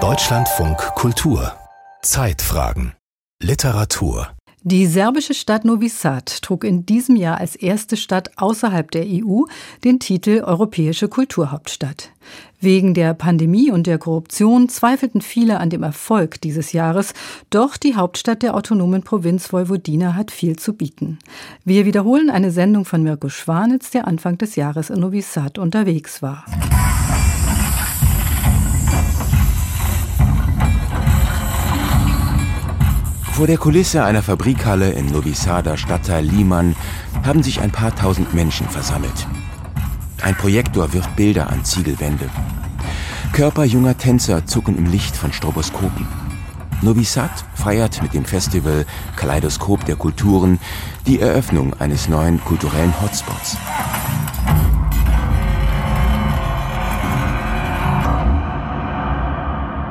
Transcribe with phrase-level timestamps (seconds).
[0.00, 1.52] Deutschlandfunk Kultur
[2.02, 2.94] Zeitfragen
[3.42, 4.28] Literatur
[4.62, 9.44] die serbische Stadt Novi Sad trug in diesem Jahr als erste Stadt außerhalb der EU
[9.84, 12.10] den Titel Europäische Kulturhauptstadt.
[12.60, 17.14] Wegen der Pandemie und der Korruption zweifelten viele an dem Erfolg dieses Jahres,
[17.50, 21.18] doch die Hauptstadt der autonomen Provinz Vojvodina hat viel zu bieten.
[21.64, 26.20] Wir wiederholen eine Sendung von Mirko Schwanitz, der Anfang des Jahres in Novi Sad unterwegs
[26.20, 26.44] war.
[33.38, 36.74] Vor der Kulisse einer Fabrikhalle im Novi Sada Stadtteil Liman
[37.22, 39.28] haben sich ein paar tausend Menschen versammelt.
[40.20, 42.28] Ein Projektor wirft Bilder an Ziegelwände.
[43.32, 46.08] Körper junger Tänzer zucken im Licht von Stroboskopen.
[46.82, 50.58] Novi Sad feiert mit dem Festival Kaleidoskop der Kulturen
[51.06, 53.56] die Eröffnung eines neuen kulturellen Hotspots.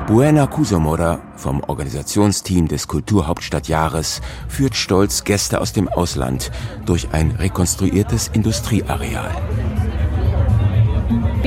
[0.08, 6.50] Buena Kusomora vom Organisationsteam des Kulturhauptstadtjahres führt stolz Gäste aus dem Ausland
[6.86, 9.30] durch ein rekonstruiertes Industrieareal.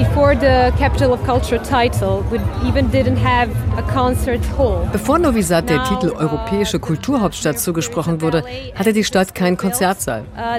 [0.00, 4.88] Before the Capital of Culture title, we even didn't have a concert hall.
[4.92, 8.42] Bevor Novi Sad der Titel Europäische Kulturhauptstadt zugesprochen wurde,
[8.74, 10.24] hatte die Stadt keinen Konzertsaal.
[10.34, 10.58] Uh,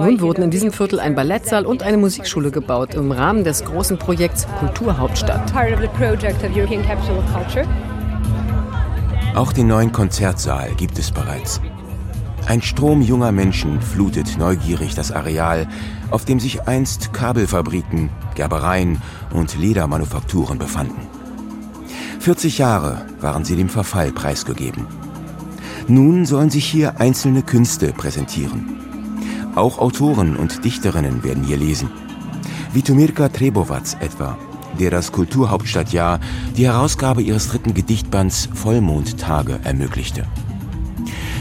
[0.00, 3.98] Nun wurden in diesem Viertel ein Ballettsaal und eine Musikschule gebaut im Rahmen des großen
[3.98, 5.52] Projekts Kulturhauptstadt.
[9.36, 11.60] Auch den neuen Konzertsaal gibt es bereits.
[12.46, 15.66] Ein Strom junger Menschen flutet neugierig das Areal,
[16.12, 19.02] auf dem sich einst Kabelfabriken, Gerbereien
[19.34, 21.08] und Ledermanufakturen befanden.
[22.20, 24.86] 40 Jahre waren sie dem Verfall preisgegeben.
[25.88, 28.78] Nun sollen sich hier einzelne Künste präsentieren.
[29.56, 31.90] Auch Autoren und Dichterinnen werden hier lesen.
[32.72, 34.38] Vitomirka Trebovac etwa,
[34.78, 36.20] der das Kulturhauptstadtjahr
[36.56, 40.26] die Herausgabe ihres dritten Gedichtbands Vollmondtage ermöglichte.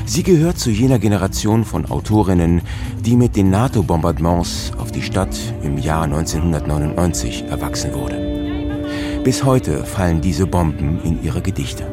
[0.08, 2.62] Sie gehört zu jener Generation von Autorinnen,
[3.00, 9.22] die mit den NATO-Bombardements auf die Stadt im Jahr 1999 erwachsen wurde.
[9.24, 11.88] Bis heute fallen diese Bomben in ihre Gedichte.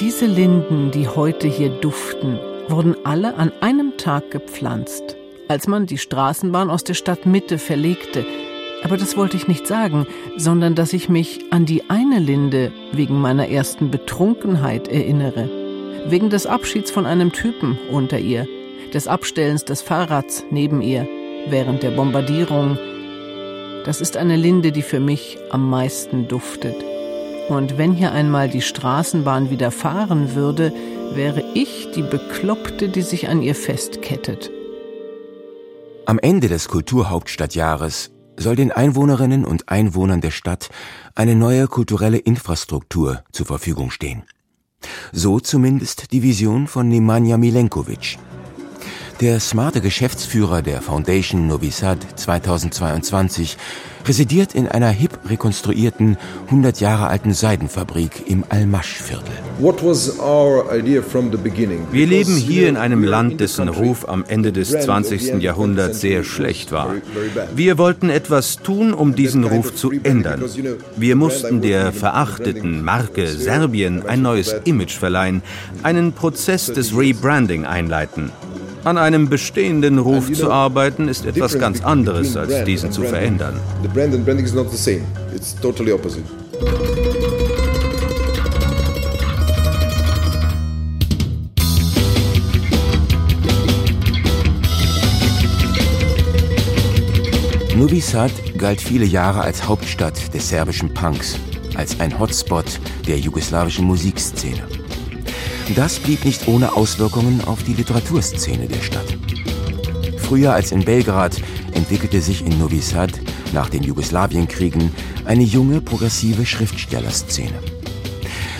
[0.00, 5.16] Diese Linden, die heute hier duften, wurden alle an einem Tag gepflanzt,
[5.48, 8.26] als man die Straßenbahn aus der Stadtmitte verlegte–
[8.84, 10.06] aber das wollte ich nicht sagen,
[10.36, 15.48] sondern dass ich mich an die eine Linde wegen meiner ersten Betrunkenheit erinnere.
[16.06, 18.46] Wegen des Abschieds von einem Typen unter ihr,
[18.94, 21.06] des Abstellens des Fahrrads neben ihr,
[21.48, 22.78] während der Bombardierung.
[23.84, 26.76] Das ist eine Linde, die für mich am meisten duftet.
[27.48, 30.72] Und wenn hier einmal die Straßenbahn wieder fahren würde,
[31.14, 34.50] wäre ich die Bekloppte, die sich an ihr festkettet.
[36.04, 40.70] Am Ende des Kulturhauptstadtjahres soll den Einwohnerinnen und Einwohnern der Stadt
[41.14, 44.22] eine neue kulturelle Infrastruktur zur Verfügung stehen.
[45.12, 48.18] So zumindest die Vision von Nemanja Milenkovic.
[49.20, 53.56] Der smarte Geschäftsführer der Foundation Novi Sad 2022
[54.06, 56.16] residiert in einer hip rekonstruierten,
[56.46, 59.32] 100 Jahre alten Seidenfabrik im Almasch-Viertel.
[61.92, 65.42] Wir leben hier in einem Land, dessen Ruf am Ende des 20.
[65.42, 66.94] Jahrhunderts sehr schlecht war.
[67.54, 70.44] Wir wollten etwas tun, um diesen Ruf zu ändern.
[70.96, 75.42] Wir mussten der verachteten Marke Serbien ein neues Image verleihen,
[75.82, 78.30] einen Prozess des Rebranding einleiten.
[78.84, 83.54] An einem bestehenden Ruf zu arbeiten, ist etwas ganz anderes, als diesen zu verändern.
[97.76, 101.38] Novi Sad galt viele Jahre als Hauptstadt des serbischen Punks,
[101.76, 104.77] als ein Hotspot der jugoslawischen Musikszene.
[105.74, 109.18] Das blieb nicht ohne Auswirkungen auf die Literaturszene der Stadt.
[110.18, 111.36] Früher als in Belgrad
[111.72, 113.12] entwickelte sich in Novi Sad
[113.52, 114.92] nach den Jugoslawienkriegen
[115.24, 117.58] eine junge progressive Schriftstellerszene.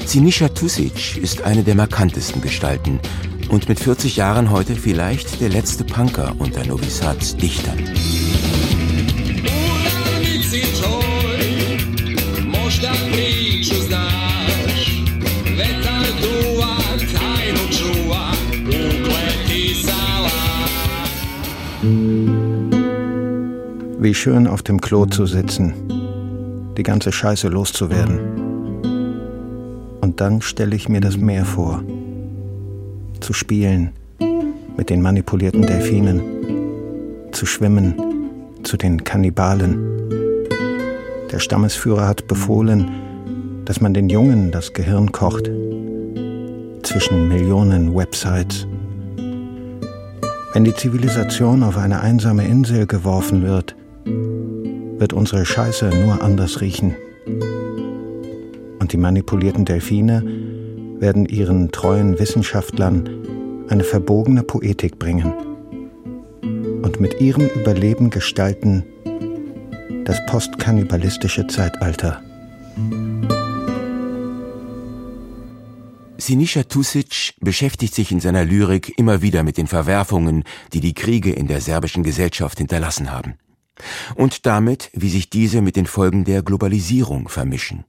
[0.06, 3.00] Sinisha Tusic ist eine der markantesten Gestalten
[3.48, 7.78] und mit 40 Jahren heute vielleicht der letzte Punker unter Novi Sads Dichtern.
[24.08, 25.74] Wie schön auf dem Klo zu sitzen,
[26.78, 28.18] die ganze Scheiße loszuwerden.
[30.00, 31.84] Und dann stelle ich mir das Meer vor.
[33.20, 33.90] Zu spielen
[34.78, 36.22] mit den manipulierten Delfinen.
[37.32, 37.96] Zu schwimmen
[38.62, 39.78] zu den Kannibalen.
[41.30, 42.88] Der Stammesführer hat befohlen,
[43.66, 45.50] dass man den Jungen das Gehirn kocht.
[46.82, 48.66] Zwischen Millionen Websites.
[50.54, 53.76] Wenn die Zivilisation auf eine einsame Insel geworfen wird,
[54.98, 56.94] wird unsere Scheiße nur anders riechen.
[58.78, 60.22] Und die manipulierten Delfine
[60.98, 63.08] werden ihren treuen Wissenschaftlern
[63.68, 65.32] eine verbogene Poetik bringen
[66.82, 68.84] und mit ihrem Überleben gestalten
[70.04, 72.22] das postkannibalistische Zeitalter.
[76.16, 81.32] Sinischa Tusic beschäftigt sich in seiner Lyrik immer wieder mit den Verwerfungen, die die Kriege
[81.32, 83.34] in der serbischen Gesellschaft hinterlassen haben.
[84.14, 87.84] Und damit, wie sich diese mit den Folgen der Globalisierung vermischen.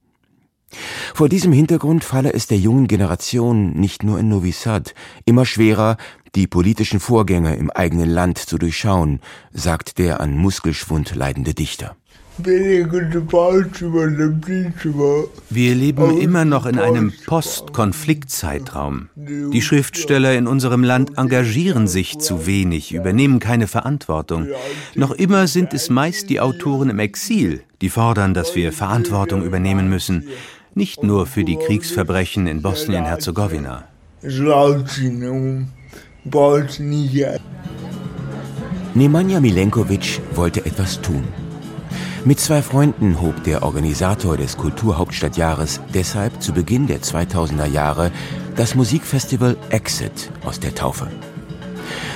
[1.15, 4.93] Vor diesem Hintergrund falle es der jungen Generation nicht nur in Novi Sad
[5.25, 5.97] immer schwerer,
[6.35, 9.19] die politischen Vorgänge im eigenen Land zu durchschauen,
[9.51, 11.95] sagt der an Muskelschwund leidende Dichter.
[15.49, 19.09] Wir leben immer noch in einem Post-Konflikt-Zeitraum.
[19.15, 24.47] Die Schriftsteller in unserem Land engagieren sich zu wenig, übernehmen keine Verantwortung.
[24.95, 29.89] Noch immer sind es meist die Autoren im Exil, die fordern, dass wir Verantwortung übernehmen
[29.89, 30.29] müssen,
[30.75, 33.83] nicht nur für die Kriegsverbrechen in Bosnien-Herzegowina.
[38.93, 41.23] Nemanja Milenkovic wollte etwas tun.
[42.25, 48.11] Mit zwei Freunden hob der Organisator des Kulturhauptstadtjahres deshalb zu Beginn der 2000er Jahre
[48.57, 51.07] das Musikfestival Exit aus der Taufe.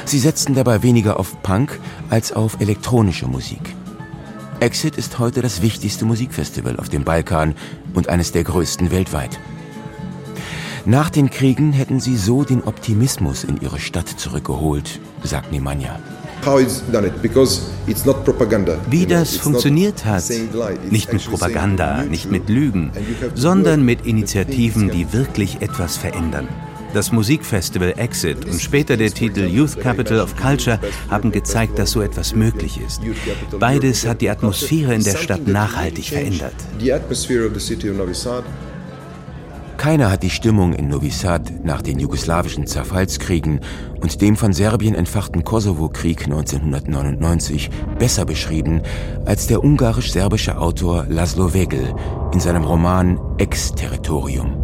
[0.03, 1.79] Sie setzten dabei weniger auf Punk
[2.09, 3.75] als auf elektronische Musik.
[4.59, 7.55] Exit ist heute das wichtigste Musikfestival auf dem Balkan
[7.93, 9.39] und eines der größten weltweit.
[10.85, 15.97] Nach den Kriegen hätten sie so den Optimismus in ihre Stadt zurückgeholt, sagt Nemanja.
[18.89, 20.23] Wie das funktioniert hat,
[20.89, 22.91] nicht mit Propaganda, nicht mit Lügen,
[23.35, 26.47] sondern mit Initiativen, die wirklich etwas verändern.
[26.93, 30.79] Das Musikfestival Exit und später der Titel Youth Capital of Culture
[31.09, 33.01] haben gezeigt, dass so etwas möglich ist.
[33.59, 36.53] Beides hat die Atmosphäre in der Stadt nachhaltig verändert.
[39.83, 43.59] Keiner hat die Stimmung in Novi Sad nach den jugoslawischen Zerfallskriegen
[43.99, 47.69] und dem von Serbien entfachten Kosovo-Krieg 1999
[47.99, 48.81] besser beschrieben
[49.25, 51.93] als der ungarisch-serbische Autor Laszlo Wegel
[52.31, 54.55] in seinem Roman Ex-Territorium.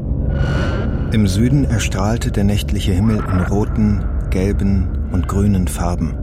[1.12, 6.18] Im Süden erstrahlte der nächtliche Himmel in roten, gelben und grünen Farben.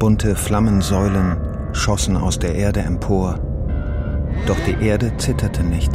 [0.00, 1.36] Bunte Flammensäulen
[1.72, 3.38] schossen aus der Erde empor,
[4.48, 5.92] doch die Erde zitterte nicht.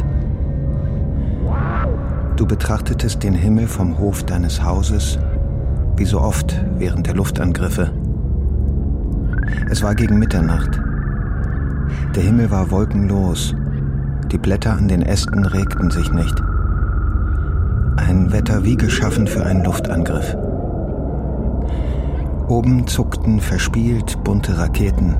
[2.36, 5.18] Du betrachtetest den Himmel vom Hof deines Hauses,
[5.96, 7.90] wie so oft während der Luftangriffe.
[9.70, 10.78] Es war gegen Mitternacht.
[12.14, 13.54] Der Himmel war wolkenlos,
[14.30, 16.42] die Blätter an den Ästen regten sich nicht.
[17.96, 20.36] Ein Wetter wie geschaffen für einen Luftangriff.
[22.48, 25.16] Oben zuckten verspielt bunte Raketen.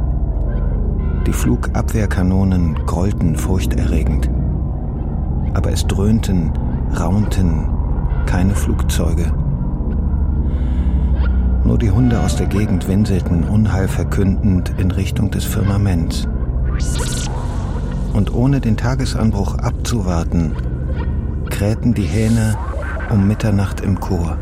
[1.27, 4.29] Die Flugabwehrkanonen grollten furchterregend.
[5.55, 6.53] Aber es dröhnten
[6.95, 7.67] raunten
[8.27, 9.33] keine Flugzeuge.
[11.65, 16.29] Nur die Hunde aus der Gegend winselten unheilverkündend in Richtung des Firmaments.
[18.13, 20.53] Und ohne den Tagesanbruch abzuwarten,
[21.51, 22.57] krähten die Hähne
[23.11, 24.39] um Mitternacht im Chor.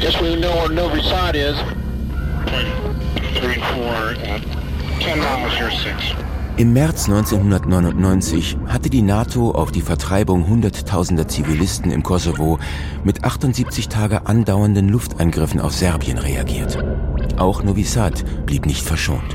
[0.00, 1.56] Yes, we know where Novi Sad is.
[3.38, 4.38] Three, four, uh,
[5.00, 6.14] ten miles here, six.
[6.58, 12.58] Im März 1999 hatte die NATO auf die Vertreibung hunderttausender Zivilisten im Kosovo
[13.04, 16.76] mit 78 Tage andauernden Luftangriffen auf Serbien reagiert.
[17.38, 19.34] Auch Novi Sad blieb nicht verschont.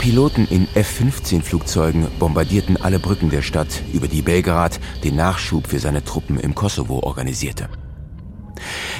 [0.00, 6.04] Piloten in F-15-Flugzeugen bombardierten alle Brücken der Stadt, über die Belgrad den Nachschub für seine
[6.04, 7.70] Truppen im Kosovo organisierte.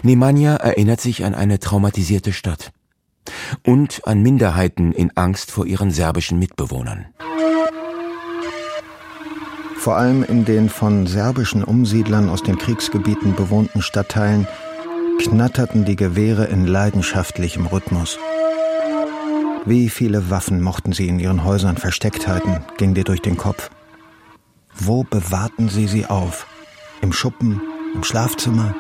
[0.03, 2.73] Nemanja erinnert sich an eine traumatisierte Stadt
[3.65, 7.07] und an Minderheiten in Angst vor ihren serbischen Mitbewohnern.
[9.77, 14.49] Vor allem in den von serbischen Umsiedlern aus den Kriegsgebieten bewohnten Stadtteilen
[15.19, 18.19] knatterten die Gewehre in leidenschaftlichem Rhythmus.
[19.67, 23.71] Wie viele Waffen mochten sie in ihren Häusern versteckt halten, ging dir durch den Kopf.
[24.75, 26.47] Wo bewahrten sie sie auf?
[27.01, 27.61] Im Schuppen,
[27.95, 28.75] im Schlafzimmer,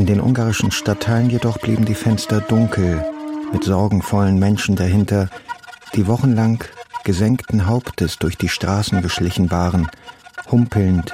[0.00, 3.04] in den ungarischen Stadtteilen jedoch blieben die Fenster dunkel,
[3.52, 5.28] mit sorgenvollen Menschen dahinter,
[5.94, 6.64] die wochenlang
[7.04, 9.90] gesenkten Hauptes durch die Straßen geschlichen waren,
[10.50, 11.12] humpelnd,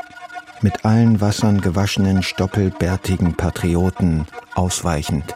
[0.61, 5.35] mit allen Wassern gewaschenen, stoppelbärtigen Patrioten ausweichend.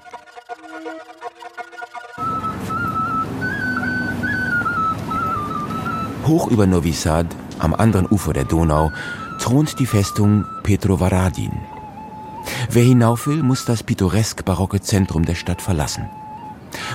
[6.25, 7.27] Hoch über Novi Sad,
[7.59, 8.93] am anderen Ufer der Donau,
[9.41, 11.80] thront die Festung Petrovaradin.
[12.71, 16.09] Wer hinauf will, muss das pittoresk-barocke Zentrum der Stadt verlassen.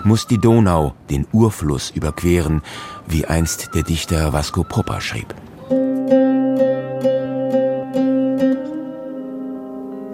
[0.04, 2.62] Muss die Donau, den Urfluss, überqueren,
[3.08, 5.34] wie einst der Dichter Vasco Popper schrieb.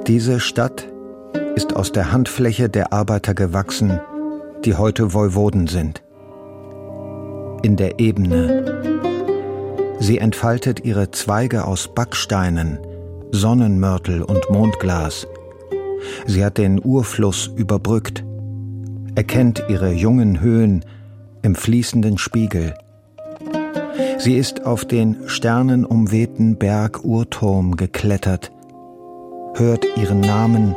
[0.07, 0.87] Diese Stadt
[1.55, 3.99] ist aus der Handfläche der Arbeiter gewachsen,
[4.65, 6.01] die heute Woiwoden sind.
[7.61, 8.89] In der Ebene.
[9.99, 12.79] Sie entfaltet ihre Zweige aus Backsteinen,
[13.31, 15.27] Sonnenmörtel und Mondglas.
[16.25, 18.23] Sie hat den Urfluss überbrückt,
[19.15, 20.83] erkennt ihre jungen Höhen
[21.41, 22.73] im fließenden Spiegel.
[24.17, 28.51] Sie ist auf den sternenumwehten Berg Urturm geklettert,
[29.55, 30.75] hört ihren Namen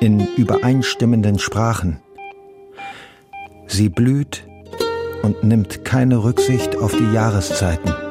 [0.00, 2.00] in übereinstimmenden Sprachen.
[3.66, 4.46] Sie blüht
[5.22, 8.03] und nimmt keine Rücksicht auf die Jahreszeiten.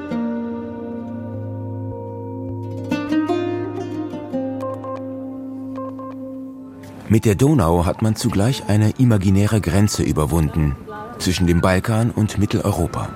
[7.13, 10.75] Mit der Donau hat man zugleich eine imaginäre Grenze überwunden
[11.19, 13.09] zwischen dem Balkan und Mitteleuropa.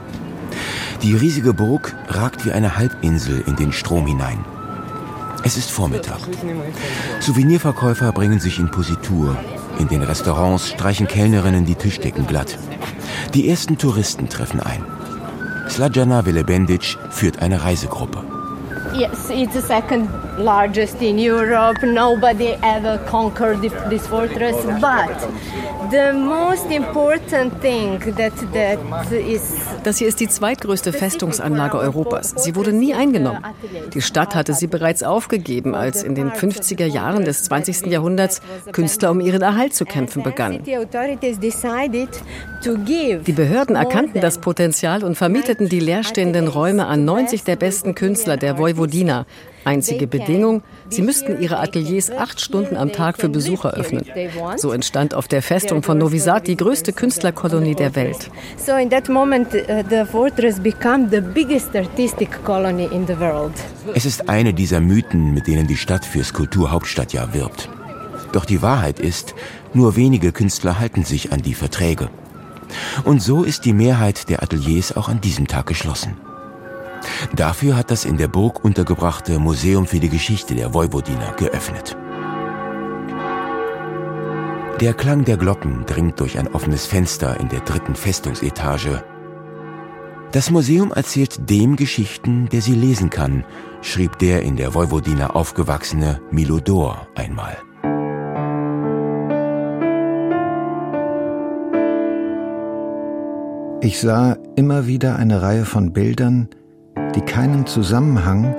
[1.02, 4.46] Die riesige Burg ragt wie eine Halbinsel in den Strom hinein.
[5.44, 6.20] Es ist Vormittag.
[7.22, 9.36] Souvenirverkäufer bringen sich in Positur.
[9.80, 12.56] In den Restaurants streichen Kellnerinnen die Tischdecken glatt.
[13.34, 14.86] Die ersten Touristen treffen ein.
[15.70, 18.24] Slajana Velebendic führt eine Reisegruppe.
[18.94, 20.08] Yes, it's the second
[20.38, 21.84] largest in Europe.
[21.84, 25.30] Nobody ever conquered this fortress, but
[25.92, 28.80] the most important thing that that
[29.12, 32.34] is das hier ist die zweitgrößte Festungsanlage Europas.
[32.38, 33.42] Sie wurde nie eingenommen.
[33.94, 37.86] Die Stadt hatte sie bereits aufgegeben, als in den 50er Jahren des 20.
[37.86, 38.42] Jahrhunderts
[38.74, 40.62] Künstler um ihren Erhalt zu kämpfen begannen.
[42.66, 48.36] Die Behörden erkannten das Potenzial und vermieteten die leerstehenden Räume an 90 der besten Künstler
[48.38, 49.26] der Vojvodina,
[49.68, 54.06] Einzige Bedingung, sie müssten ihre Ateliers acht Stunden am Tag für Besucher öffnen.
[54.56, 58.32] So entstand auf der Festung von Novi Sad die größte Künstlerkolonie der Welt.
[58.56, 63.52] So in that moment uh, the fortress became the biggest artistic colony in the world.
[63.94, 67.70] Es ist eine dieser Mythen, mit denen die Stadt fürs Kulturhauptstadtjahr wirbt.
[68.32, 69.36] Doch die Wahrheit ist,
[69.74, 72.08] nur wenige Künstler halten sich an die Verträge.
[73.04, 76.16] Und so ist die Mehrheit der Ateliers auch an diesem Tag geschlossen.
[77.36, 81.98] Dafür hat das in der Burg untergebrachte Museum für die Geschichte der Vojvodina geöffnet.
[84.80, 89.04] Der Klang der Glocken dringt durch ein offenes Fenster in der dritten Festungsetage.
[90.32, 93.44] Das Museum erzählt dem Geschichten, der sie lesen kann,
[93.82, 97.58] schrieb der in der Vojvodina aufgewachsene Milodor einmal.
[103.82, 106.50] Ich sah immer wieder eine Reihe von Bildern,
[107.18, 108.54] die keinen Zusammenhang,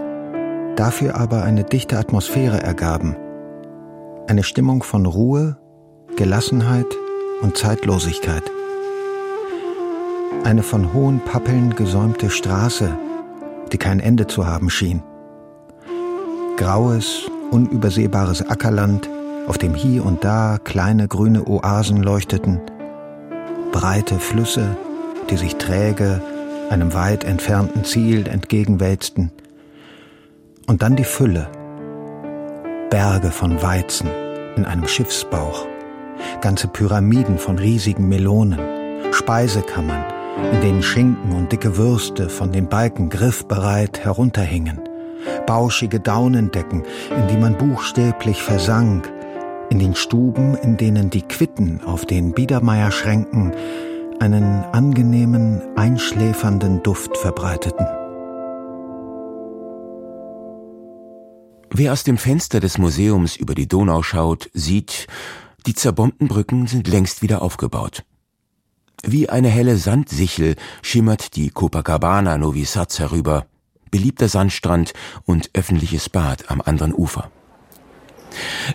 [0.74, 3.14] dafür aber eine dichte Atmosphäre ergaben.
[4.26, 5.56] Eine Stimmung von Ruhe,
[6.16, 6.86] Gelassenheit
[7.40, 8.42] und Zeitlosigkeit.
[10.42, 12.98] Eine von hohen Pappeln gesäumte Straße,
[13.70, 15.04] die kein Ende zu haben schien.
[16.56, 19.08] Graues, unübersehbares Ackerland,
[19.46, 22.60] auf dem hier und da kleine grüne Oasen leuchteten,
[23.70, 24.76] breite Flüsse,
[25.30, 26.20] die sich träge
[26.70, 29.32] einem weit entfernten Ziel entgegenwälzten.
[30.66, 31.48] Und dann die Fülle.
[32.90, 34.08] Berge von Weizen
[34.56, 35.66] in einem Schiffsbauch,
[36.40, 38.60] ganze Pyramiden von riesigen Melonen,
[39.12, 40.04] Speisekammern,
[40.52, 44.80] in denen Schinken und dicke Würste von den Balken griffbereit herunterhingen,
[45.46, 49.10] bauschige Daunendecken, in die man buchstäblich versank,
[49.70, 53.52] in den Stuben, in denen die Quitten auf den Biedermeierschränken
[54.20, 57.86] einen angenehmen, einschläfernden Duft verbreiteten.
[61.70, 65.06] Wer aus dem Fenster des Museums über die Donau schaut, sieht,
[65.66, 68.04] die zerbombten Brücken sind längst wieder aufgebaut.
[69.04, 73.46] Wie eine helle Sandsichel schimmert die Copacabana Novi Sad herüber,
[73.90, 74.92] beliebter Sandstrand
[75.24, 77.30] und öffentliches Bad am anderen Ufer.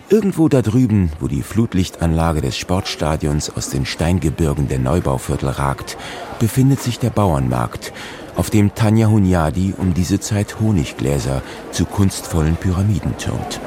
[0.08, 5.96] Irgendwo da drüben, wo die Flutlichtanlage des Sportstadions aus den Steingebirgen der Neubauviertel ragt,
[6.38, 7.92] befindet sich der Bauernmarkt,
[8.36, 13.60] auf dem Tanja Hunyadi um diese Zeit Honiggläser zu kunstvollen Pyramiden türmt.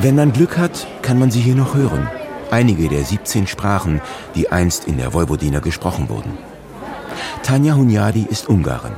[0.00, 2.08] Wenn man Glück hat, kann man sie hier noch hören.
[2.50, 4.00] Einige der 17 Sprachen,
[4.34, 6.38] die einst in der Vojvodina gesprochen wurden.
[7.42, 8.92] Tanja Hunyadi ist Ungarin.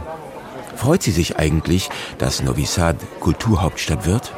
[0.79, 4.33] Freut sie sich eigentlich, dass Novi Sad Kulturhauptstadt wird?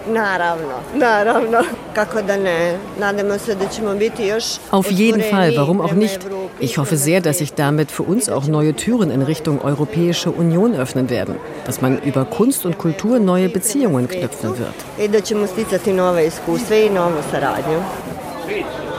[4.70, 6.20] Auf jeden Fall, warum auch nicht?
[6.58, 10.74] Ich hoffe sehr, dass sich damit für uns auch neue Türen in Richtung Europäische Union
[10.74, 14.74] öffnen werden, dass man über Kunst und Kultur neue Beziehungen knüpfen wird.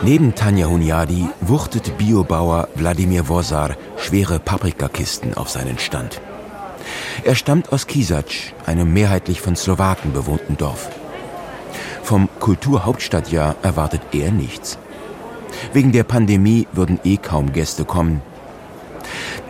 [0.04, 6.22] Neben Tanja Hunyadi wuchtet Biobauer Wladimir Wozar schwere Paprikakisten auf seinen Stand.
[7.24, 8.26] Er stammt aus Kisac,
[8.66, 10.90] einem mehrheitlich von Slowaken bewohnten Dorf.
[12.02, 14.80] Vom Kulturhauptstadtjahr erwartet er nichts.
[15.72, 18.22] Wegen der Pandemie würden eh kaum Gäste kommen.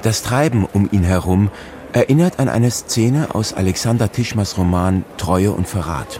[0.01, 1.49] Das Treiben um ihn herum
[1.93, 6.19] erinnert an eine Szene aus Alexander Tischmers Roman Treue und Verrat.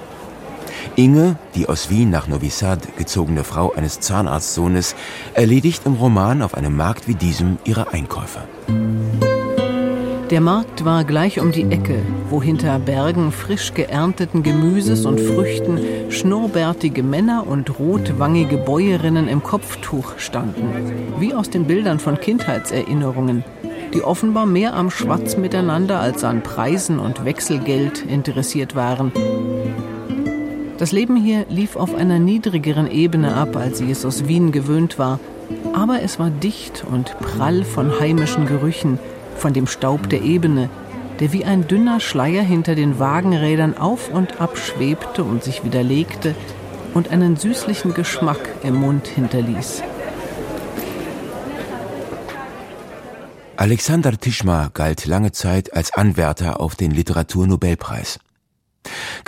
[0.96, 4.96] Inge, die aus Wien nach Novi Sad gezogene Frau eines Zahnarztsohnes,
[5.34, 8.42] erledigt im Roman auf einem Markt wie diesem ihre Einkäufe.
[10.32, 15.78] Der Markt war gleich um die Ecke, wo hinter Bergen frisch geernteten Gemüses und Früchten
[16.10, 20.70] schnurrbärtige Männer und rotwangige Bäuerinnen im Kopftuch standen,
[21.20, 23.44] wie aus den Bildern von Kindheitserinnerungen,
[23.94, 29.12] die offenbar mehr am Schwatz miteinander als an Preisen und Wechselgeld interessiert waren.
[30.78, 34.98] Das Leben hier lief auf einer niedrigeren Ebene ab, als sie es aus Wien gewöhnt
[34.98, 35.20] war,
[35.74, 38.98] aber es war dicht und prall von heimischen Gerüchen,
[39.42, 40.70] von dem Staub der Ebene,
[41.20, 45.84] der wie ein dünner Schleier hinter den Wagenrädern auf und ab schwebte und sich wieder
[45.84, 46.36] legte
[46.94, 49.84] und einen süßlichen Geschmack im Mund hinterließ.
[53.58, 58.20] Alexander Tischma galt lange Zeit als Anwärter auf den Literaturnobelpreis.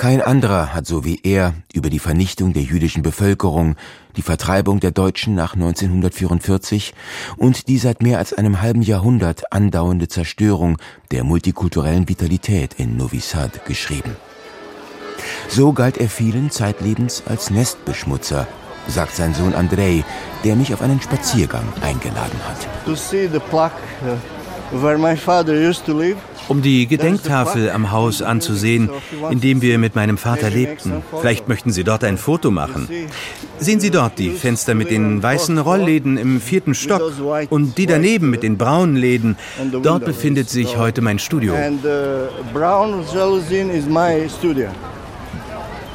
[0.04, 3.78] Kein anderer hat so wie er über die Vernichtung der jüdischen Bevölkerung,
[4.18, 6.94] die Vertreibung der Deutschen nach 1944
[7.38, 10.78] und die seit mehr als einem halben Jahrhundert andauernde Zerstörung
[11.12, 14.18] der multikulturellen Vitalität in Novi Sad geschrieben.
[15.48, 18.46] So galt er vielen zeitlebens als Nestbeschmutzer,
[18.90, 20.04] sagt sein Sohn Andrei,
[20.44, 22.58] der mich auf einen Spaziergang eingeladen hat.
[22.86, 27.92] To see the plaque uh, where my father used to live um die Gedenktafel am
[27.92, 28.90] Haus anzusehen,
[29.30, 31.04] in dem wir mit meinem Vater lebten.
[31.20, 32.88] Vielleicht möchten Sie dort ein Foto machen.
[33.60, 37.14] Sehen Sie dort die Fenster mit den weißen Rollläden im vierten Stock
[37.50, 39.38] und die daneben mit den braunen Läden.
[39.82, 41.54] Dort befindet sich heute mein Studio.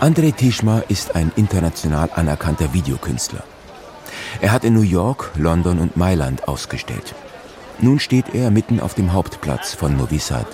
[0.00, 3.42] André Tischma ist ein international anerkannter Videokünstler.
[4.40, 7.14] Er hat in New York, London und Mailand ausgestellt.
[7.80, 10.46] Nun steht er mitten auf dem Hauptplatz von Novi Sad.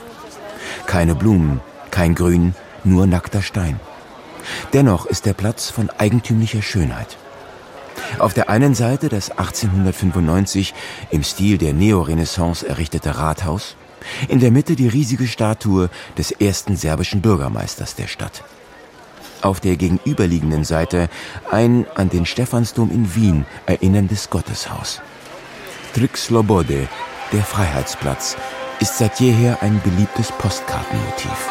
[0.86, 1.60] Keine Blumen,
[1.90, 3.80] kein Grün, nur nackter Stein.
[4.74, 7.16] Dennoch ist der Platz von eigentümlicher Schönheit.
[8.18, 10.74] Auf der einen Seite das 1895
[11.10, 13.76] im Stil der Neorenaissance errichtete Rathaus,
[14.28, 18.44] in der Mitte die riesige Statue des ersten serbischen Bürgermeisters der Stadt.
[19.40, 21.08] Auf der gegenüberliegenden Seite
[21.50, 25.00] ein an den Stephansdom in Wien erinnerndes Gotteshaus.
[25.94, 26.88] Trik Slobode
[27.34, 28.36] der Freiheitsplatz
[28.78, 31.50] ist seit jeher ein beliebtes Postkartenmotiv.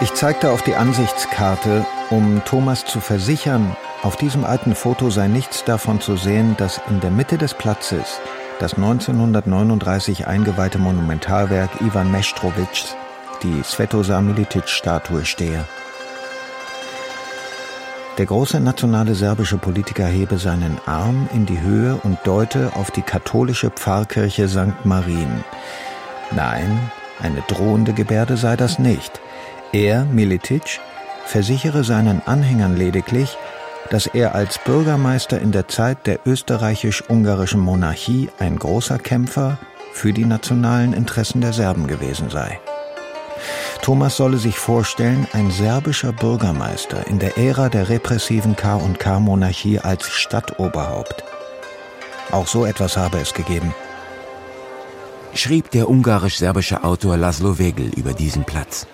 [0.00, 5.62] Ich zeigte auf die Ansichtskarte, um Thomas zu versichern, auf diesem alten Foto sei nichts
[5.64, 8.18] davon zu sehen, dass in der Mitte des Platzes
[8.58, 12.96] das 1939 eingeweihte Monumentalwerk Ivan Mestrowitschs,
[13.42, 15.66] die Svetozar Militic-Statue, stehe.
[18.18, 23.00] Der große nationale serbische Politiker hebe seinen Arm in die Höhe und deute auf die
[23.00, 24.84] katholische Pfarrkirche St.
[24.84, 25.42] Marien.
[26.30, 26.78] Nein,
[27.22, 29.20] eine drohende Gebärde sei das nicht.
[29.72, 30.80] Er, Militic,
[31.24, 33.38] versichere seinen Anhängern lediglich,
[33.88, 39.58] dass er als Bürgermeister in der Zeit der österreichisch-ungarischen Monarchie ein großer Kämpfer
[39.94, 42.60] für die nationalen Interessen der Serben gewesen sei.
[43.82, 51.24] Thomas solle sich vorstellen, ein serbischer Bürgermeister in der Ära der repressiven K&K-Monarchie als Stadtoberhaupt.
[52.30, 53.74] Auch so etwas habe es gegeben.
[55.34, 58.86] Schrieb der ungarisch-serbische Autor Laszlo Wegel über diesen Platz.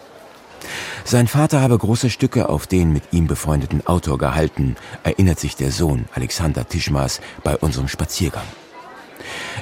[1.05, 5.71] Sein Vater habe große Stücke auf den mit ihm befreundeten Autor gehalten, erinnert sich der
[5.71, 8.47] Sohn Alexander Tischmas bei unserem Spaziergang.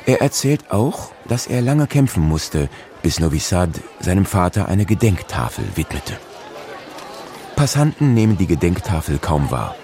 [0.06, 2.68] Er erzählt auch, dass er lange kämpfen musste,
[3.06, 6.14] bis Novi Sad seinem Vater eine Gedenktafel widmete.
[7.54, 9.76] Passanten nehmen die Gedenktafel kaum wahr.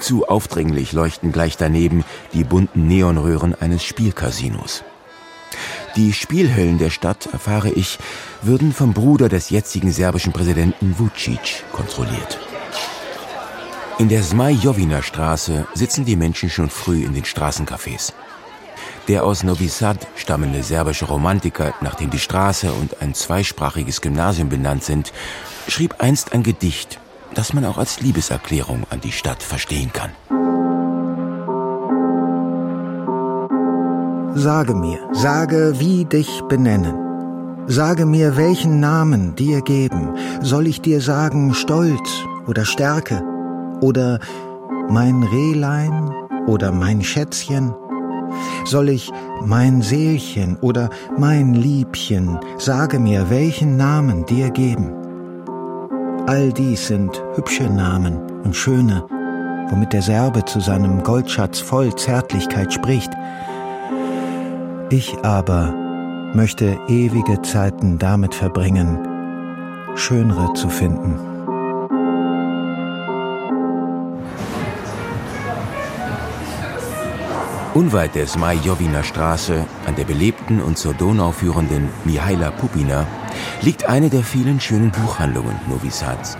[0.00, 4.82] Zu aufdringlich leuchten gleich daneben die bunten Neonröhren eines Spielcasinos.
[5.94, 8.00] Die Spielhöllen der Stadt, erfahre ich,
[8.42, 12.40] würden vom Bruder des jetzigen serbischen Präsidenten Vucic kontrolliert.
[13.98, 18.12] In der Zmaj-Jovina Straße sitzen die Menschen schon früh in den Straßencafés.
[19.08, 24.48] Der aus Novi Sad stammende serbische Romantiker, nach dem die Straße und ein zweisprachiges Gymnasium
[24.48, 25.12] benannt sind,
[25.68, 27.00] schrieb einst ein Gedicht,
[27.34, 30.10] das man auch als Liebeserklärung an die Stadt verstehen kann.
[34.34, 36.94] Sage mir, sage, wie dich benennen.
[37.66, 40.14] Sage mir, welchen Namen dir geben.
[40.40, 42.08] Soll ich dir sagen Stolz
[42.46, 43.22] oder Stärke
[43.80, 44.20] oder
[44.88, 46.10] mein Rehlein
[46.46, 47.74] oder mein Schätzchen?
[48.64, 49.10] Soll ich
[49.44, 54.92] mein Seelchen oder mein Liebchen, sage mir, welchen Namen dir geben?
[56.26, 59.04] All dies sind hübsche Namen und schöne,
[59.70, 63.10] womit der Serbe zu seinem Goldschatz voll Zärtlichkeit spricht.
[64.90, 65.74] Ich aber
[66.34, 68.98] möchte ewige Zeiten damit verbringen,
[69.96, 71.18] schönere zu finden.
[77.80, 83.06] Unweit der Smajowiner Straße, an der belebten und zur Donau führenden Mihaila Pupina,
[83.62, 86.36] liegt eine der vielen schönen Buchhandlungen Novi Sads.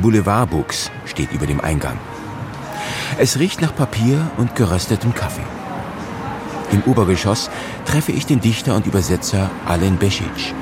[0.00, 1.98] Boulevard Books steht über dem Eingang.
[3.18, 5.42] Es riecht nach Papier und geröstetem Kaffee.
[6.70, 7.50] Im Obergeschoss
[7.84, 10.54] treffe ich den Dichter und Übersetzer Alen Besic.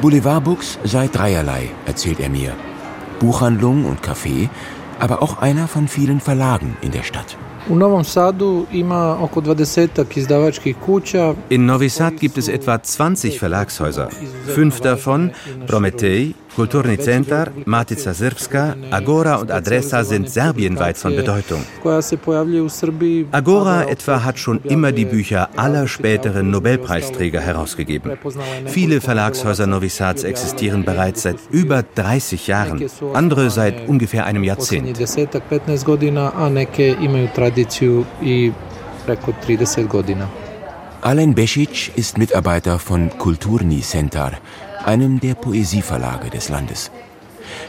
[0.00, 2.56] Boulevard Books sei dreierlei, erzählt er mir.
[3.20, 4.48] Buchhandlung und Café,
[4.98, 7.36] aber auch einer von vielen Verlagen in der Stadt.
[11.48, 14.08] In Novi Sad gibt es etwa 20 Verlagshäuser.
[14.46, 15.32] Fünf davon,
[15.66, 21.64] Prometei, Kulturni Centar, Matica Srpska, Agora und Adressa sind serbienweit von Bedeutung.
[23.32, 28.12] Agora etwa hat schon immer die Bücher aller späteren Nobelpreisträger herausgegeben.
[28.66, 34.98] Viele Verlagshäuser Novi Sads existieren bereits seit über 30 Jahren, andere seit ungefähr einem Jahrzehnt.
[41.02, 44.32] Alen Besic ist Mitarbeiter von Kulturni Centar,
[44.84, 46.90] einem der Poesieverlage des Landes.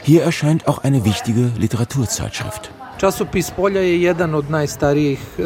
[0.02, 2.70] Hier erscheint auch eine wichtige Literaturzeitschrift.
[3.02, 5.42] Časopis Polja je jedan od najstarijih e,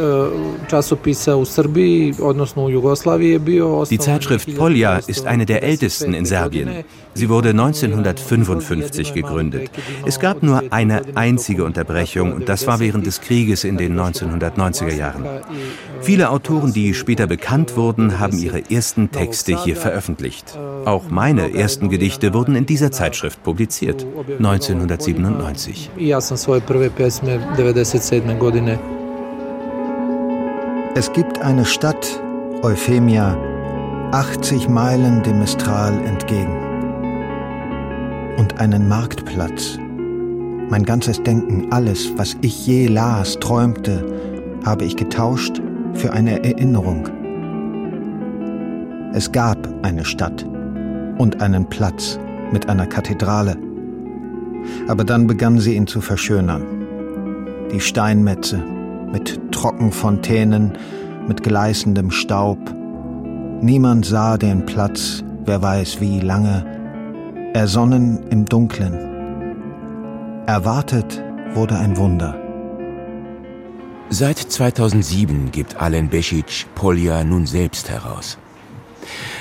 [0.71, 3.85] časopisa u Srbiji, odnosno u Jugoslaviji je bio.
[3.91, 6.69] Die Zeitschrift Polja ist eine der ältesten in Serbien.
[7.15, 9.71] Sie wurde 1955 gegründet.
[10.07, 14.95] Es gab nur eine einzige Unterbrechung und das war während des Krieges in den 1990er
[14.95, 15.25] Jahren.
[16.03, 20.59] Viele Autoren, die später bekannt wurden, haben ihre ersten Texte hier veröffentlicht.
[20.85, 24.05] Auch meine ersten Gedichte wurden in dieser Zeitschrift publiziert,
[24.39, 25.91] 1997.
[25.97, 28.39] Ja sam svoje prve pesme 1997.
[28.39, 28.79] godine.
[30.95, 32.21] Es gibt eine Stadt,
[32.63, 33.37] Euphemia,
[34.13, 36.57] 80 Meilen dem Mistral entgegen.
[38.37, 39.79] Und einen Marktplatz.
[40.69, 44.05] Mein ganzes Denken, alles, was ich je las, träumte,
[44.65, 45.63] habe ich getauscht
[45.95, 47.09] für eine Erinnerung.
[49.15, 50.45] Es gab eine Stadt
[51.19, 52.19] und einen Platz
[52.53, 53.57] mit einer Kathedrale.
[54.89, 56.86] Aber dann begann sie ihn zu verschönern
[57.73, 58.63] die Steinmetze
[59.13, 60.77] mit Trockenfontänen,
[61.29, 62.59] mit gleißendem Staub.
[63.61, 66.65] Niemand sah den Platz, wer weiß wie lange,
[67.55, 68.95] ersonnen im Dunklen.
[70.47, 71.23] Erwartet
[71.55, 72.37] wurde ein Wunder.
[74.09, 78.39] Seit 2007 gibt Alen Besic Polja nun selbst heraus.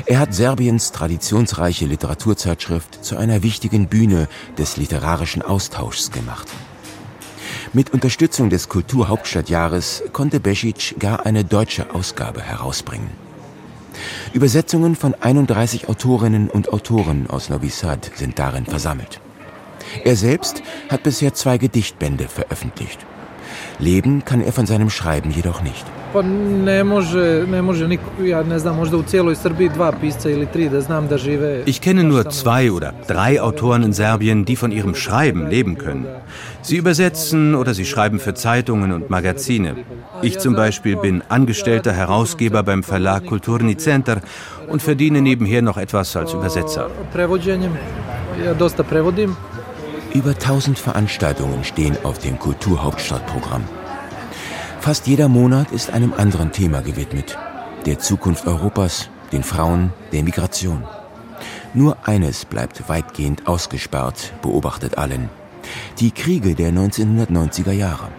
[0.06, 6.48] Er hat Serbiens traditionsreiche Literaturzeitschrift zu einer wichtigen Bühne des literarischen Austauschs gemacht.
[7.76, 13.10] Mit Unterstützung des Kulturhauptstadtjahres konnte Besic gar eine deutsche Ausgabe herausbringen.
[14.32, 19.20] Übersetzungen von 31 Autorinnen und Autoren aus Novi Sad sind darin versammelt.
[20.06, 23.06] Er selbst hat bisher zwei Gedichtbände veröffentlicht.
[23.78, 25.86] Leben kann er von seinem Schreiben jedoch nicht.
[26.16, 30.30] Pa ne može, ne može niko, ja ne znam, možda u cijeloj Srbiji dva pisca
[30.30, 31.64] ili tri da znam da žive.
[31.66, 36.06] Ich kenne nur zwei oder drei Autoren in Serbien, die von ihrem Schreiben leben können.
[36.64, 39.76] Sie übersetzen oder sie schreiben für Zeitungen und Magazine.
[40.22, 44.22] Ich zum Beispiel bin angestellter Herausgeber beim Verlag Kulturni Center
[44.68, 46.88] und verdiene nebenher noch etwas als Übersetzer.
[50.14, 53.64] Über 1000 Veranstaltungen stehen auf dem Kulturhauptstadtprogramm.
[54.86, 57.40] Fast jeder Monat ist einem anderen Thema gewidmet.
[57.88, 60.84] Der Zukunft Europas, den Frauen, der Migration.
[61.74, 65.30] Nur eines bleibt weitgehend ausgespart, beobachtet allen.
[65.98, 68.10] Die Kriege der 1990er Jahre.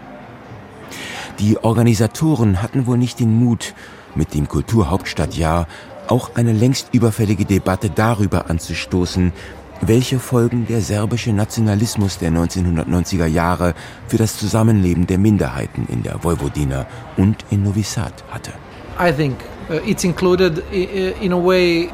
[1.39, 3.73] Die Organisatoren hatten wohl nicht den Mut,
[4.13, 5.69] mit dem Kulturhauptstadtjahr
[6.09, 9.31] auch eine längst überfällige Debatte darüber anzustoßen,
[9.81, 13.73] welche Folgen der serbische Nationalismus der 1990er Jahre
[14.07, 16.87] für das Zusammenleben der Minderheiten in der Vojvodina
[17.17, 18.51] und in Novi Sad hatte.
[18.99, 19.35] I think
[19.69, 21.89] uh, it's included in a way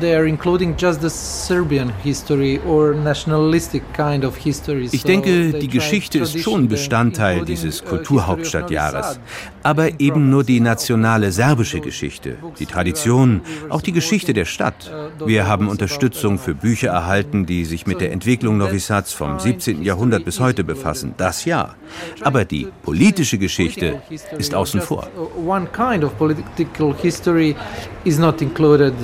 [0.00, 4.88] they're including just the Serbian history or nationalistic kind of history.
[4.92, 9.20] Ich denke, die Geschichte ist schon Bestandteil dieses uh, Kulturhauptstadtjahres,
[9.62, 14.90] aber eben nur die nationale serbische Geschichte, die Tradition, auch die Geschichte der Stadt.
[15.20, 19.38] Uh, Wir haben Unterstützung für Bücher erhalten, die sich mit der Entwicklung Novi Sads vom
[19.38, 19.82] 17.
[19.82, 21.14] Jahrhundert bis heute befassen.
[21.16, 21.74] Das ja.
[22.22, 24.02] Aber die politische Geschichte
[24.38, 25.08] ist außen vor.
[25.16, 27.56] Uh, one kind of political history
[28.04, 28.94] is not included.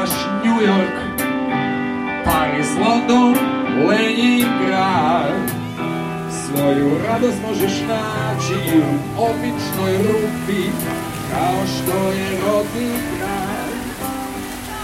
[0.00, 1.20] New York,
[2.24, 3.34] Paris, London,
[3.88, 5.50] Leningrad.
[6.30, 10.62] Svoju radost možeš naći u običnoj rupi,
[11.32, 12.90] kao što je rodni.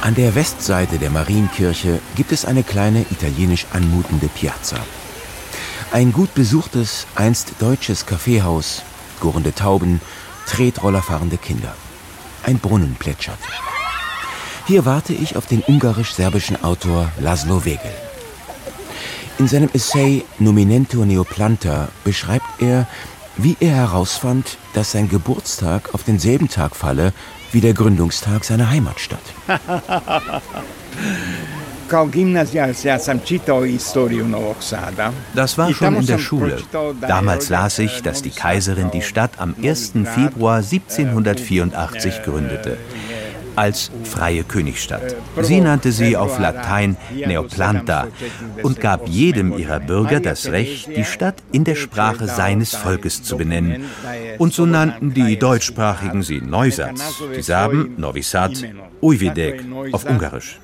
[0.03, 4.77] An der Westseite der Marienkirche gibt es eine kleine italienisch anmutende Piazza.
[5.93, 8.83] Ein gut besuchtes, einst deutsches Kaffeehaus,
[9.21, 10.01] gurrende Tauben,
[10.47, 11.75] Tretrollerfahrende Kinder.
[12.45, 13.39] Ein Brunnen plätschert.
[14.67, 17.93] Hier warte ich auf den ungarisch-serbischen Autor Laszlo Wegel.
[19.39, 22.89] In seinem Essay Nominento Neoplanta beschreibt er,
[23.37, 27.13] wie er herausfand, dass sein Geburtstag auf denselben Tag falle
[27.53, 29.21] wie der Gründungstag seiner Heimatstadt.
[35.35, 36.59] Das war schon in der Schule.
[37.01, 39.93] Damals las ich, dass die Kaiserin die Stadt am 1.
[40.13, 42.77] Februar 1784 gründete
[43.57, 45.17] als freie Königsstadt.
[45.43, 48.09] Sie nannte sie auf Latein Neoplanta
[48.63, 53.37] und gab jedem ihrer Bürger das Recht, die Stadt in der Sprache seines Volkes zu
[53.37, 53.85] benennen.
[54.39, 57.03] Und so nannten die Deutschsprachigen sie Neusatz,
[57.37, 58.53] die Serben Novi Sad,
[59.01, 60.59] Ujvidek auf Ungarisch.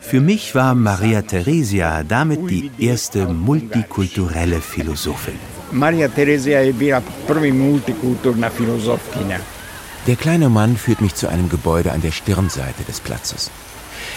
[0.00, 5.38] Für mich war Maria Theresia damit die erste multikulturelle Philosophin.
[5.72, 9.57] Maria Theresia je bila prvi multikulturna filozofkinja.
[10.08, 13.50] Der kleine Mann führt mich zu einem Gebäude an der Stirnseite des Platzes.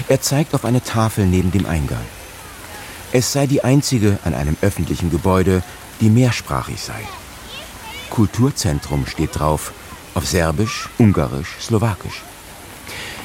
[0.08, 2.06] Er zeigt auf eine Tafel neben dem Eingang.
[3.12, 5.64] Es sei die einzige an einem öffentlichen Gebäude,
[6.00, 7.02] die mehrsprachig sei.
[8.10, 9.74] Kulturzentrum steht drauf,
[10.14, 12.22] auf Serbisch, Ungarisch, Slowakisch.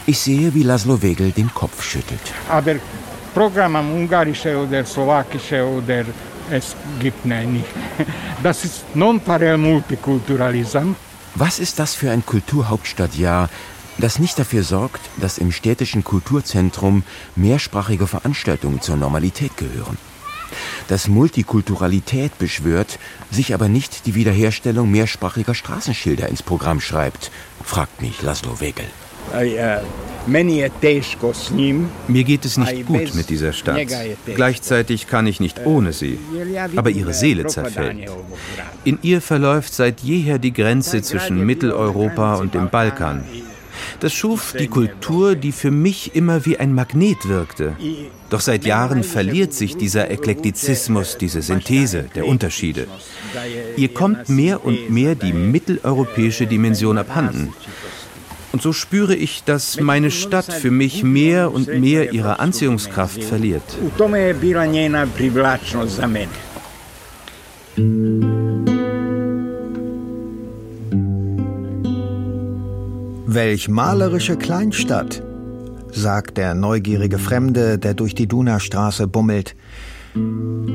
[0.07, 2.33] Ich sehe, wie Laszlo Wegel den Kopf schüttelt.
[2.49, 2.75] Aber
[3.33, 6.05] Programm am Ungarische oder Slowakische oder
[6.51, 7.65] es gibt nicht.
[8.43, 11.06] Das ist non-parallel Multikulturalism.
[11.39, 13.51] Was ist das für ein Kulturhauptstadtjahr,
[13.99, 17.03] das nicht dafür sorgt, dass im städtischen Kulturzentrum
[17.35, 19.99] mehrsprachige Veranstaltungen zur Normalität gehören?
[20.89, 22.99] Das Multikulturalität beschwört,
[23.31, 27.31] sich aber nicht die Wiederherstellung mehrsprachiger Straßenschilder ins Programm schreibt,
[27.63, 28.87] fragt mich Laszlo Wegel.
[29.35, 29.79] Äh,
[32.09, 33.79] Mir geht es nicht gut mit dieser Stadt.
[34.35, 36.19] Gleichzeitig kann ich nicht ohne sie.
[36.75, 38.11] Aber ihre Seele zerfällt.
[38.85, 43.25] In ihr verläuft seit jeher die Grenze zwischen Mitteleuropa und dem Balkan.
[44.01, 47.77] Das schuf die Kultur, die für mich immer wie ein Magnet wirkte.
[48.31, 52.89] Doch seit Jahren verliert sich dieser Eklektizismus, diese Synthese der Unterschiede.
[53.77, 57.53] Ihr kommt mehr und mehr die mitteleuropäische Dimension abhanden.
[58.57, 63.63] Und so spüre ich, dass meine Stadt für mich mehr und mehr ihre Anziehungskraft verliert.
[73.27, 75.23] Welch malerische Kleinstadt,
[75.93, 79.55] sagt der neugierige Fremde, der durch die Dunastraße bummelt.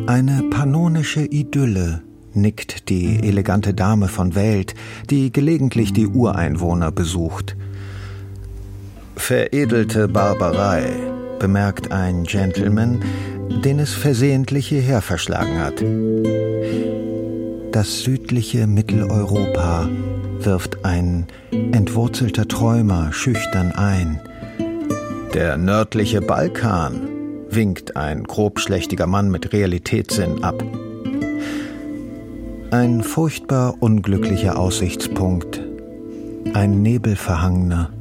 [0.06, 2.04] Eine pannonische Idylle,
[2.36, 4.76] nickt die elegante Dame von Welt,
[5.10, 7.56] die gelegentlich die Ureinwohner besucht.
[9.22, 10.94] Veredelte Barbarei,
[11.40, 13.02] bemerkt ein Gentleman,
[13.64, 15.82] den es versehentlich hierher verschlagen hat.
[17.72, 19.88] Das südliche Mitteleuropa
[20.40, 24.20] wirft ein entwurzelter Träumer schüchtern ein.
[25.34, 27.00] Der nördliche Balkan
[27.48, 30.62] winkt ein grobschlächtiger Mann mit Realitätssinn ab.
[32.72, 35.62] Ein furchtbar unglücklicher Aussichtspunkt,
[36.54, 37.92] ein nebelverhangener.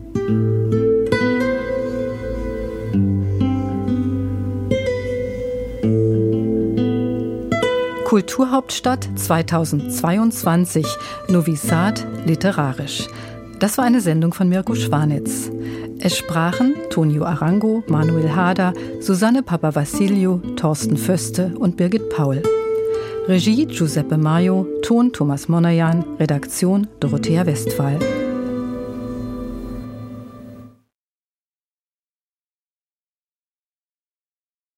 [8.10, 10.84] Kulturhauptstadt 2022,
[11.28, 13.06] Novi Sad literarisch.
[13.60, 15.48] Das war eine Sendung von Mirko Schwanitz.
[16.00, 22.42] Es sprachen Tonio Arango, Manuel Hader, Susanne Papavassiliou, Thorsten Föste und Birgit Paul.
[23.28, 28.00] Regie Giuseppe Maio, Ton Thomas Monajan, Redaktion Dorothea Westphal.